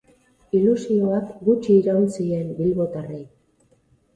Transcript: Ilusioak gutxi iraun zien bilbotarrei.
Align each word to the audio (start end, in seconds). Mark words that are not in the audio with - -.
Ilusioak 0.59 1.27
gutxi 1.49 1.75
iraun 1.81 2.09
zien 2.17 2.49
bilbotarrei. 2.63 3.25